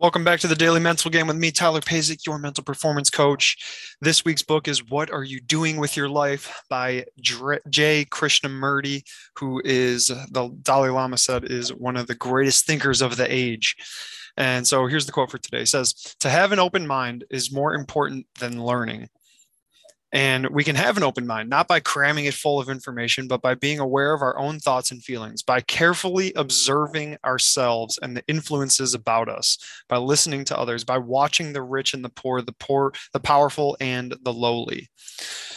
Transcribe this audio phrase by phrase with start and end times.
[0.00, 3.94] Welcome back to the Daily Mental Game with me, Tyler Pazik, your mental performance coach.
[4.00, 8.04] This week's book is What Are You Doing with Your Life by J.
[8.06, 9.04] Krishnamurti,
[9.36, 13.76] who is, the Dalai Lama said, is one of the greatest thinkers of the age.
[14.36, 15.62] And so here's the quote for today.
[15.62, 19.08] It says, To have an open mind is more important than learning.
[20.12, 23.40] And we can have an open mind, not by cramming it full of information, but
[23.40, 28.24] by being aware of our own thoughts and feelings, by carefully observing ourselves and the
[28.28, 29.56] influences about us,
[29.88, 33.76] by listening to others, by watching the rich and the poor, the poor, the powerful,
[33.80, 34.90] and the lowly.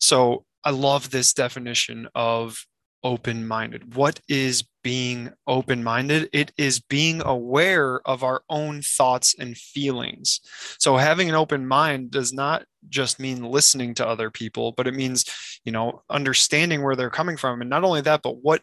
[0.00, 2.64] So I love this definition of
[3.06, 3.94] open minded.
[3.94, 6.28] What is being open minded?
[6.32, 10.40] It is being aware of our own thoughts and feelings.
[10.80, 14.94] So, having an open mind does not just mean listening to other people, but it
[14.94, 15.24] means,
[15.64, 17.60] you know, understanding where they're coming from.
[17.60, 18.62] And not only that, but what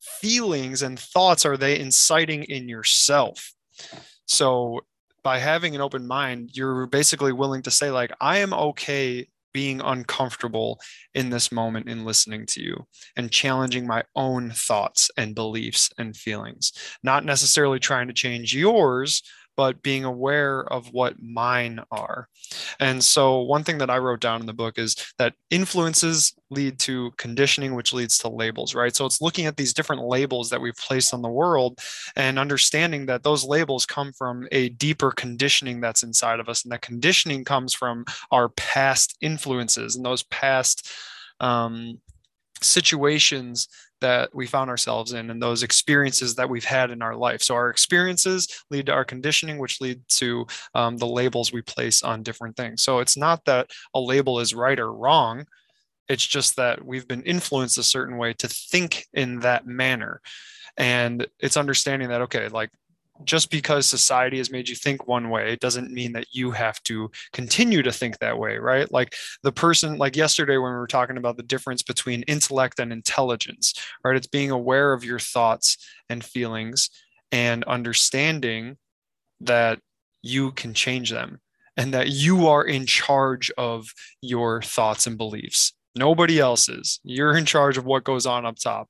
[0.00, 3.52] feelings and thoughts are they inciting in yourself?
[4.24, 4.80] So,
[5.22, 9.80] by having an open mind, you're basically willing to say, like, I am okay being
[9.80, 10.80] uncomfortable
[11.14, 12.86] in this moment in listening to you
[13.16, 16.72] and challenging my own thoughts and beliefs and feelings,
[17.02, 19.22] not necessarily trying to change yours,
[19.56, 22.28] but being aware of what mine are.
[22.80, 26.78] And so, one thing that I wrote down in the book is that influences lead
[26.80, 28.94] to conditioning, which leads to labels, right?
[28.94, 31.78] So, it's looking at these different labels that we've placed on the world
[32.16, 36.64] and understanding that those labels come from a deeper conditioning that's inside of us.
[36.64, 40.90] And that conditioning comes from our past influences and those past
[41.40, 42.00] um,
[42.62, 43.68] situations
[44.00, 47.40] that we found ourselves in and those experiences that we've had in our life.
[47.40, 52.02] So our experiences lead to our conditioning, which lead to um, the labels we place
[52.02, 52.82] on different things.
[52.82, 55.46] So it's not that a label is right or wrong.
[56.08, 60.20] It's just that we've been influenced a certain way to think in that manner.
[60.76, 62.70] And it's understanding that, okay, like
[63.24, 66.82] just because society has made you think one way it doesn't mean that you have
[66.84, 68.90] to continue to think that way right?
[68.92, 72.92] Like the person like yesterday when we were talking about the difference between intellect and
[72.92, 73.74] intelligence
[74.04, 74.16] right?
[74.16, 75.76] It's being aware of your thoughts
[76.08, 76.90] and feelings
[77.30, 78.76] and understanding
[79.40, 79.80] that
[80.22, 81.40] you can change them
[81.76, 83.88] and that you are in charge of
[84.20, 85.72] your thoughts and beliefs.
[85.96, 88.88] Nobody else is you're in charge of what goes on up top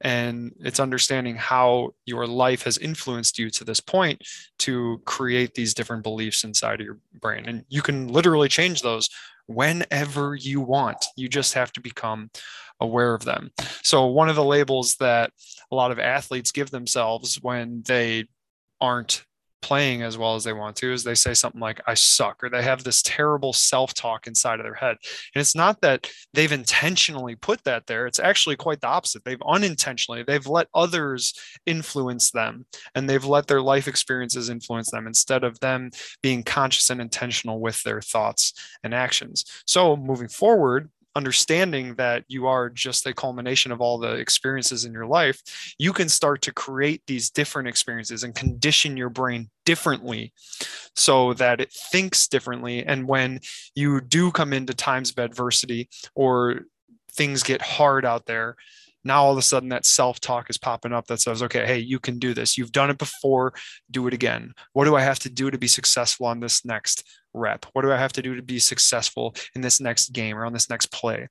[0.00, 4.22] and it's understanding how your life has influenced you to this point
[4.60, 7.46] to create these different beliefs inside of your brain.
[7.46, 9.08] And you can literally change those
[9.46, 11.04] whenever you want.
[11.16, 12.30] You just have to become
[12.80, 13.50] aware of them.
[13.82, 15.32] So one of the labels that
[15.70, 18.26] a lot of athletes give themselves when they
[18.80, 19.24] aren't
[19.60, 22.48] playing as well as they want to is they say something like i suck or
[22.48, 24.96] they have this terrible self-talk inside of their head.
[25.34, 29.24] And it's not that they've intentionally put that there it's actually quite the opposite.
[29.24, 31.34] They've unintentionally they've let others
[31.66, 35.90] influence them and they've let their life experiences influence them instead of them
[36.22, 38.52] being conscious and intentional with their thoughts
[38.82, 39.44] and actions.
[39.66, 44.92] So moving forward understanding that you are just a culmination of all the experiences in
[44.92, 45.42] your life,
[45.78, 50.32] you can start to create these different experiences and condition your brain differently
[50.96, 52.86] so that it thinks differently.
[52.86, 53.40] And when
[53.74, 56.62] you do come into times of adversity or
[57.12, 58.56] things get hard out there,
[59.04, 61.98] now all of a sudden that self-talk is popping up that says okay hey you
[61.98, 63.52] can do this you've done it before
[63.90, 67.04] do it again what do i have to do to be successful on this next
[67.38, 67.66] rep?
[67.72, 70.52] What do I have to do to be successful in this next game or on
[70.52, 71.28] this next play?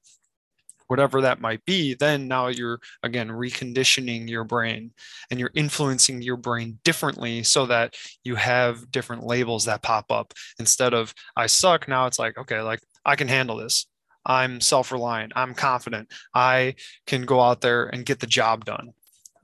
[0.88, 4.92] Whatever that might be, then now you're again reconditioning your brain
[5.30, 10.34] and you're influencing your brain differently so that you have different labels that pop up.
[10.60, 13.86] Instead of I suck, now it's like, okay, like I can handle this.
[14.28, 15.34] I'm self reliant.
[15.36, 16.12] I'm confident.
[16.36, 16.76] I
[17.08, 18.92] can go out there and get the job done.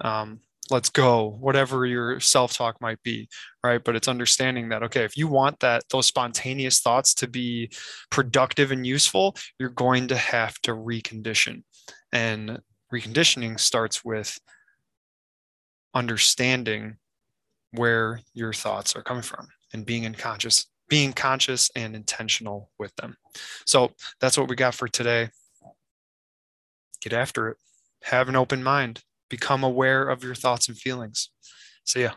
[0.01, 3.27] Um, let's go whatever your self-talk might be
[3.63, 7.69] right but it's understanding that okay if you want that those spontaneous thoughts to be
[8.09, 11.63] productive and useful you're going to have to recondition
[12.11, 12.59] and
[12.93, 14.39] reconditioning starts with
[15.93, 16.95] understanding
[17.71, 22.95] where your thoughts are coming from and being in conscious being conscious and intentional with
[22.97, 23.15] them
[23.65, 25.29] so that's what we got for today
[27.01, 27.57] get after it
[28.03, 29.01] have an open mind
[29.33, 31.29] become aware of your thoughts and feelings.
[31.85, 32.11] See ya.